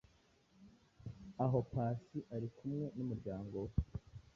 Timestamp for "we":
3.65-3.71